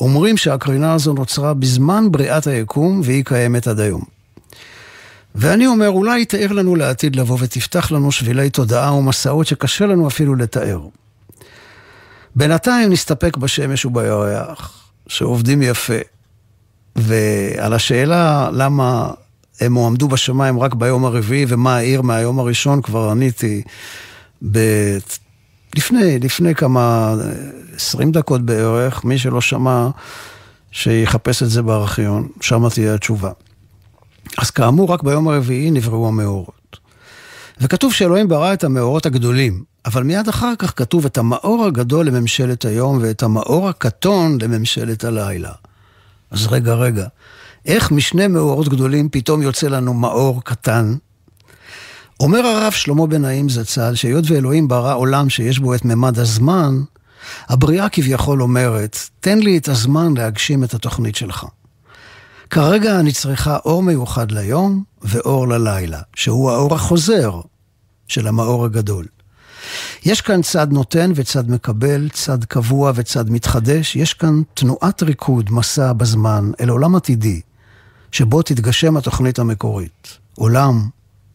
[0.00, 4.02] אומרים שהקרינה הזו נוצרה בזמן בריאת היקום והיא קיימת עד היום.
[5.34, 10.34] ואני אומר, אולי תאר לנו לעתיד לבוא ותפתח לנו שבילי תודעה ומסעות שקשה לנו אפילו
[10.34, 10.80] לתאר.
[12.36, 15.98] בינתיים נסתפק בשמש ובירח, שעובדים יפה.
[16.96, 19.10] ועל השאלה למה
[19.60, 23.62] הם הועמדו בשמיים רק ביום הרביעי, ומה העיר מהיום הראשון, כבר עניתי
[24.52, 24.58] ב...
[25.76, 27.14] לפני, לפני כמה,
[27.76, 29.88] עשרים דקות בערך, מי שלא שמע,
[30.70, 33.30] שיחפש את זה בארכיון, שם תהיה התשובה.
[34.38, 36.76] אז כאמור, רק ביום הרביעי נבראו המאורות.
[37.60, 42.64] וכתוב שאלוהים ברא את המאורות הגדולים, אבל מיד אחר כך כתוב את המאור הגדול לממשלת
[42.64, 45.52] היום ואת המאור הקטון לממשלת הלילה.
[46.30, 47.06] אז רגע, רגע,
[47.66, 50.94] איך משני מאורות גדולים פתאום יוצא לנו מאור קטן?
[52.20, 56.82] אומר הרב שלמה בן נעים זצ"ל, שהיות ואלוהים ברא עולם שיש בו את ממד הזמן,
[57.48, 61.46] הבריאה כביכול אומרת, תן לי את הזמן להגשים את התוכנית שלך.
[62.50, 67.40] כרגע אני צריכה אור מיוחד ליום ואור ללילה, שהוא האור החוזר
[68.08, 69.06] של המאור הגדול.
[70.04, 75.92] יש כאן צד נותן וצד מקבל, צד קבוע וצד מתחדש, יש כאן תנועת ריקוד, מסע
[75.92, 77.40] בזמן, אל עולם עתידי,
[78.12, 80.88] שבו תתגשם התוכנית המקורית, עולם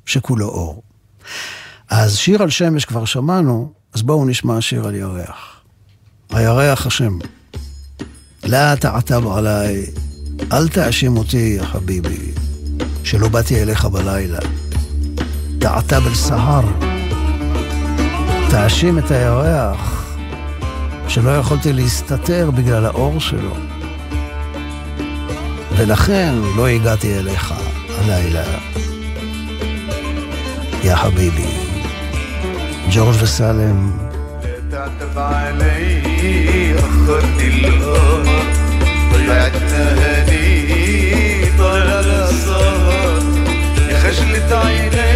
[0.06, 0.84] שכולו אור.
[1.90, 5.62] אז שיר על שמש כבר שמענו, אז בואו נשמע שיר על ירח.
[6.30, 7.18] הירח השם.
[8.44, 9.86] לא תעתב עליי,
[10.52, 12.32] אל תאשים אותי, חביבי,
[13.04, 14.40] שלא באתי אליך בלילה.
[15.60, 16.66] תעתב אל סהר.
[18.50, 20.16] תאשים את הירח,
[21.08, 23.71] שלא יכולתי להסתתר בגלל האור שלו.
[25.81, 27.55] ולכן לא הגעתי אליך
[27.99, 28.45] הלילה.
[30.85, 31.51] יא חביבי.
[32.91, 34.07] ג'ורג' וסלם.
[34.71, 38.45] تعتب علي أخرت القمر
[39.13, 43.23] ضيعت نهاري طال السهر
[43.91, 45.10] يا خجلة عيني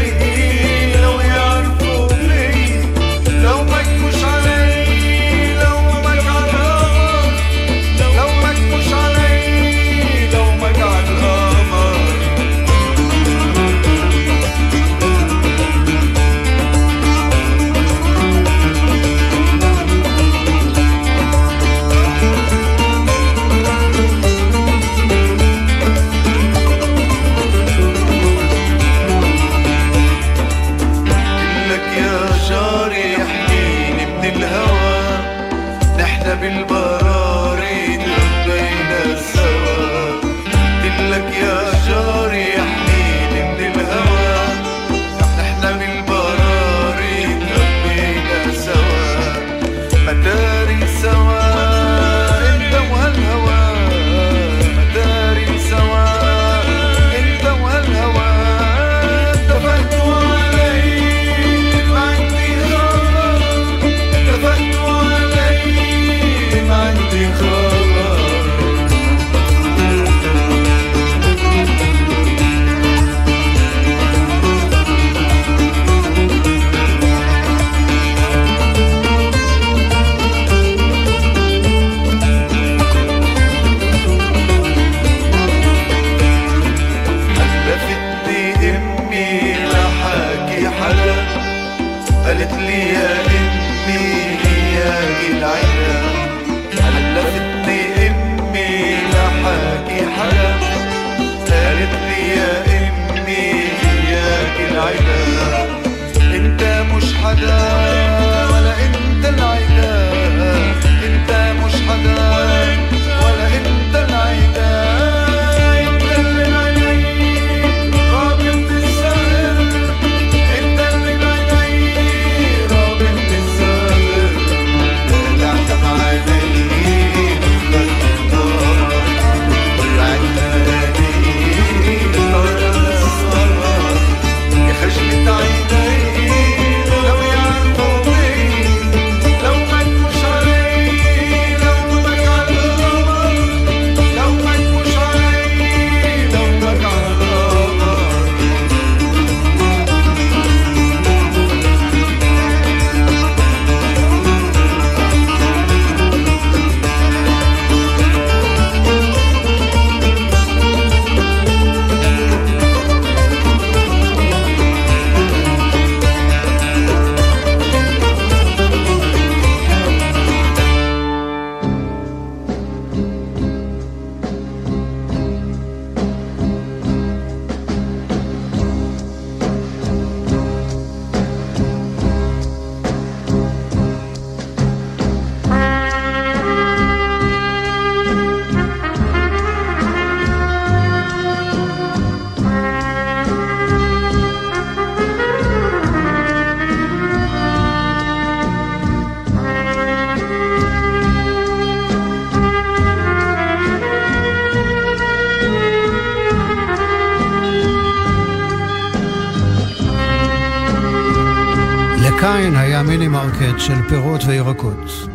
[213.40, 215.10] מרקט של פירות וירקות.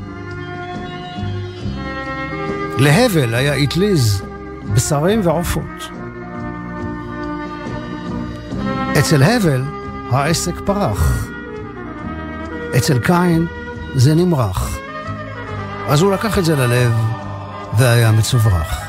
[2.78, 4.22] להבל היה אטליז,
[4.74, 5.90] בשרים ועופות.
[8.98, 9.64] אצל הבל
[10.10, 11.26] העסק פרח.
[12.76, 13.46] אצל קין
[13.94, 14.78] זה נמרח.
[15.88, 16.92] אז הוא לקח את זה ללב
[17.78, 18.80] והיה מצוברח.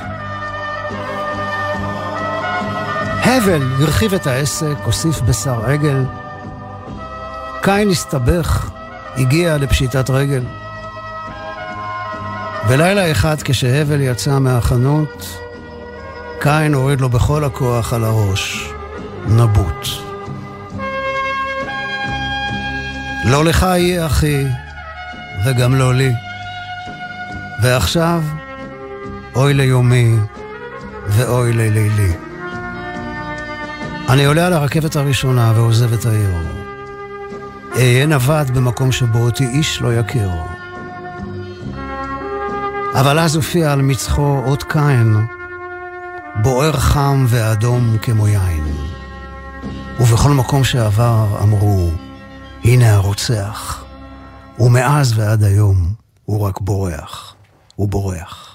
[3.23, 6.03] הבל הרחיב את העסק, הוסיף בשר עגל.
[7.61, 8.70] קין הסתבך,
[9.21, 10.43] הגיע לפשיטת רגל.
[12.69, 15.39] ולילה אחד כשהבל יצא מהחנות,
[16.39, 18.73] קין הוריד לו בכל הכוח על הראש
[19.27, 19.87] נבוט.
[23.25, 24.45] לא לך יהיה אחי,
[25.45, 26.13] וגם לא לי.
[27.63, 28.23] ועכשיו,
[29.35, 30.15] אוי ליומי
[31.07, 32.13] ואוי ללילי.
[34.09, 36.60] אני עולה על הרכבת הראשונה ועוזב את העיר.
[37.75, 40.31] אהיה נווד במקום שבו אותי איש לא יכיר.
[42.93, 45.15] אבל אז הופיע על מצחו אות קין,
[46.41, 48.63] בוער חם ואדום כמו יין.
[49.99, 51.91] ובכל מקום שעבר אמרו,
[52.63, 53.83] הנה הרוצח.
[54.59, 55.93] ומאז ועד היום
[56.25, 57.35] הוא רק בורח.
[57.75, 58.50] הוא בורח.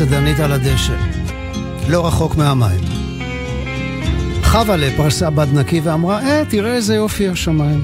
[0.00, 0.96] הניח צדנית על הדשא,
[1.88, 2.80] לא רחוק מהמים.
[4.44, 7.82] חווה פרסה בד נקי ואמרה, אה, תראה איזה יופי השמיים.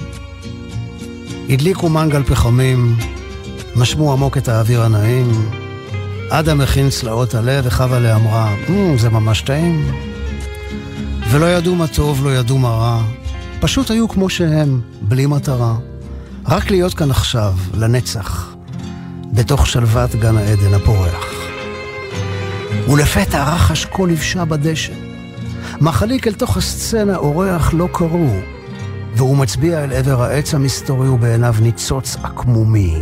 [1.50, 2.96] הדליקו מנגל פחמים,
[3.76, 5.50] נשמו עמוק את האוויר הנעים.
[6.30, 9.92] אדם הכין צלעות הלב וחווה אמרה, mm, זה ממש טעים.
[11.30, 13.02] ולא ידעו מה טוב, לא ידעו מה רע.
[13.60, 15.74] פשוט היו כמו שהם, בלי מטרה.
[16.48, 18.54] רק להיות כאן עכשיו, לנצח.
[19.32, 21.33] בתוך שלוות גן העדן הפורח.
[22.88, 24.92] ולפתע רחש קול לבשה בדשא.
[25.80, 28.30] מחליק אל תוך הסצנה אורח לא קראו,
[29.16, 32.98] והוא מצביע אל עבר העץ המסתורי ובעיניו ניצוץ עקמומי.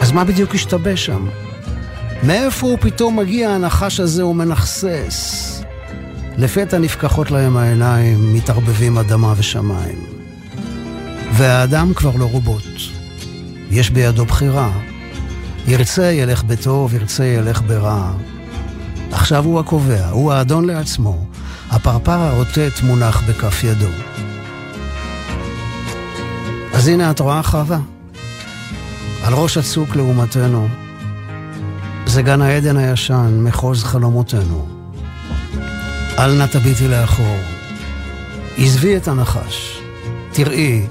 [0.00, 1.26] אז מה בדיוק השתבש שם?
[2.22, 5.44] מאיפה הוא פתאום מגיע הנחש הזה ומנכסס?
[6.36, 9.98] לפתע נפקחות להם העיניים, מתערבבים אדמה ושמיים.
[11.32, 12.64] והאדם כבר לא רובוט.
[13.70, 14.70] יש בידו בחירה,
[15.68, 18.12] ירצה ילך בטוב, ירצה ילך ברע.
[19.12, 21.26] עכשיו הוא הקובע, הוא האדון לעצמו.
[21.70, 23.88] הפרפר הרוטט מונח בכף ידו.
[26.72, 27.78] אז הנה את רואה חווה.
[29.24, 30.68] על ראש הצוק לעומתנו.
[32.06, 34.68] זה גן העדן הישן, מחוז חלומותינו.
[36.18, 37.38] אל נא תביטי לאחור.
[38.56, 39.80] עזבי את הנחש.
[40.32, 40.86] תראי,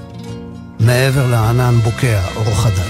[0.80, 2.87] מעבר לענן בוקע אור חדש.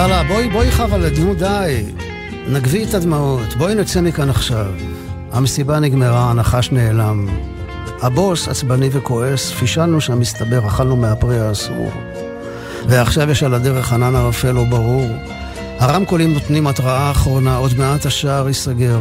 [0.00, 1.84] יאללה, בואי, בואי חבל, נו די.
[2.48, 4.66] נגבי את הדמעות, בואי נצא מכאן עכשיו.
[5.32, 7.28] המסיבה נגמרה, הנחש נעלם.
[8.02, 11.90] הבוס עצבני וכועס, פישלנו שם מסתבר, אכלנו מהפרי האסור.
[12.88, 15.06] ועכשיו יש על הדרך ענן ערפל לא ברור.
[15.78, 19.00] הרמקולים נותנים התראה אחרונה, עוד מעט השער ייסגר.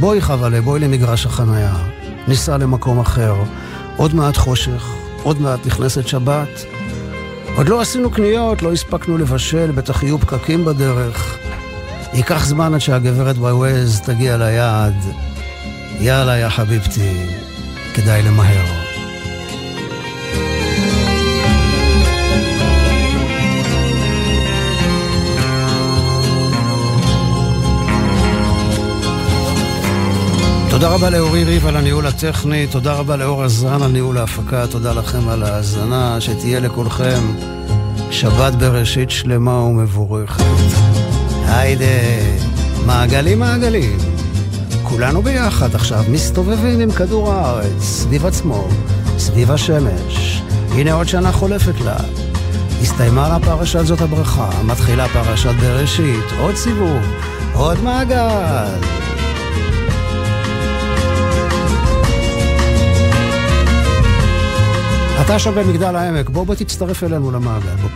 [0.00, 1.76] בואי חבלה, בואי למגרש החנייה.
[2.28, 3.34] ניסע למקום אחר.
[3.96, 4.88] עוד מעט חושך,
[5.22, 6.77] עוד מעט נכנסת שבת.
[7.58, 11.38] עוד לא עשינו קניות, לא הספקנו לבשל, בטח יהיו פקקים בדרך.
[12.12, 14.94] ייקח זמן עד שהגברת בווייז תגיע ליעד.
[16.00, 17.26] יאללה, יא חביבתי,
[17.94, 18.77] כדאי למהר.
[30.80, 34.92] תודה רבה לאורי ריב על הניהול הטכני, תודה רבה לאור עזרן על ניהול ההפקה, תודה
[34.92, 37.20] לכם על ההאזנה, שתהיה לכולכם
[38.10, 40.44] שבת בראשית שלמה ומבורכת.
[41.46, 41.84] היידה,
[42.86, 43.98] מעגלים מעגלים.
[44.82, 48.68] כולנו ביחד עכשיו מסתובבים עם כדור הארץ, סביב עצמו,
[49.18, 50.42] סביב השמש.
[50.70, 51.96] הנה עוד שנה חולפת לה.
[52.82, 57.02] הסתיימה לה פרשת זאת הברכה, מתחילה פרשת בראשית, עוד סיבוב,
[57.54, 59.07] עוד מעגל.
[65.28, 67.76] אתה שם במגדל העמק, בוא בוא תצטרף אלינו למעגל.
[67.82, 67.90] בוא.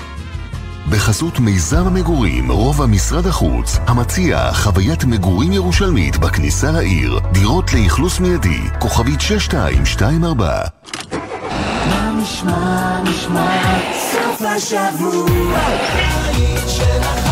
[0.91, 8.61] בחסות מיזם המגורים, רובע משרד החוץ, המציע חוויית מגורים ירושלמית בכניסה לעיר, דירות לאכלוס מיידי,
[8.79, 10.61] כוכבית 6224.
[11.89, 13.79] מה נשמע, נשמע,
[14.13, 15.59] סוף השבוע,
[16.67, 17.32] של החייל.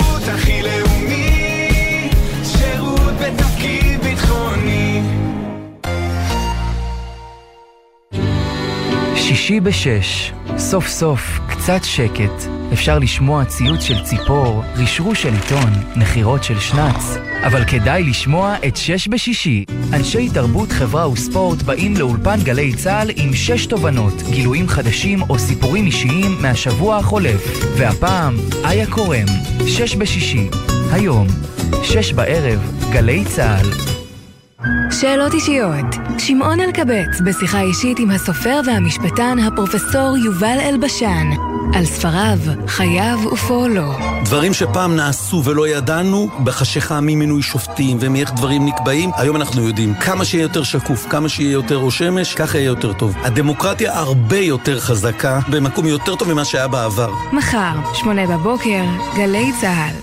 [0.27, 2.09] הכי לאומי,
[2.43, 5.01] שירות בתפקיד ביטחוני.
[9.15, 12.47] שישי בשש, סוף סוף, קצת שקט.
[12.73, 17.17] אפשר לשמוע ציוץ של ציפור, רשרוש של עיתון, נחירות של שנץ,
[17.47, 19.65] אבל כדאי לשמוע את שש בשישי.
[19.93, 25.85] אנשי תרבות, חברה וספורט באים לאולפן גלי צה"ל עם שש תובנות, גילויים חדשים או סיפורים
[25.85, 27.41] אישיים מהשבוע החולף.
[27.77, 28.35] והפעם,
[28.65, 29.25] איה קורם,
[29.67, 30.47] שש בשישי.
[30.91, 31.27] היום,
[31.83, 32.59] שש בערב,
[32.91, 34.00] גלי צה"ל.
[34.91, 35.85] שאלות אישיות.
[36.17, 41.27] שמעון אלקבץ בשיחה אישית עם הסופר והמשפטן הפרופסור יובל אלבשן
[41.73, 42.37] על ספריו,
[42.67, 43.93] חייו ופועלו.
[44.25, 49.93] דברים שפעם נעשו ולא ידענו, בחשיכה ממינוי שופטים ומאיך דברים נקבעים, היום אנחנו יודעים.
[49.93, 53.15] כמה שיהיה יותר שקוף, כמה שיהיה יותר ראש שמש, ככה יהיה יותר טוב.
[53.23, 57.11] הדמוקרטיה הרבה יותר חזקה, במקום יותר טוב ממה שהיה בעבר.
[57.33, 58.83] מחר, שמונה בבוקר,
[59.15, 59.95] גלי צה"ל.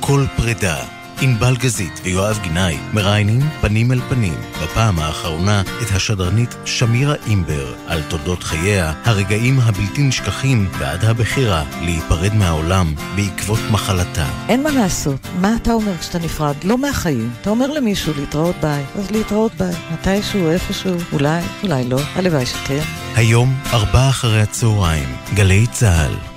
[0.00, 0.99] כל פרידה.
[1.22, 8.02] ענבל גזית ויואב גינאי מראיינים פנים אל פנים, בפעם האחרונה את השדרנית שמירה אימבר על
[8.02, 14.26] תולדות חייה, הרגעים הבלתי נשכחים ועד הבחירה להיפרד מהעולם בעקבות מחלתה.
[14.48, 15.20] אין מה לעשות.
[15.40, 16.54] מה אתה אומר כשאתה נפרד?
[16.64, 17.30] לא מהחיים.
[17.40, 18.84] אתה אומר למישהו להתראות ביי.
[18.98, 19.74] אז להתראות ביי.
[19.92, 22.00] מתישהו, איפשהו, אולי, אולי לא.
[22.14, 22.82] הלוואי שכן.
[23.16, 26.29] היום, ארבעה אחרי הצהריים, גלי צה"ל.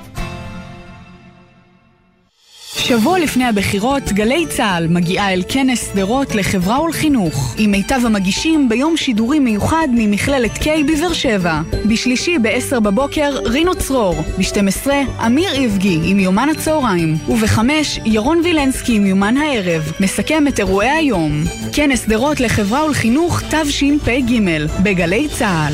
[2.78, 8.98] שבוע לפני הבחירות, גלי צה"ל מגיעה אל כנס שדרות לחברה ולחינוך, עם מיטב המגישים ביום
[8.98, 11.62] שידורי מיוחד ממכללת K בבאר שבע.
[11.86, 14.16] בשלישי ב-10 בבוקר, רינו צרור.
[14.38, 14.92] ב-12,
[15.26, 17.16] אמיר איבגי עם יומן הצהריים.
[17.28, 17.60] וב-5,
[18.06, 19.92] ירון וילנסקי עם יומן הערב.
[20.00, 21.44] מסכם את אירועי היום.
[21.74, 24.40] כנס שדרות לחברה ולחינוך תשפ"ג,
[24.84, 25.74] בגלי צה"ל.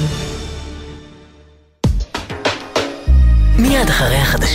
[3.59, 4.49] מיד אחרי החדשות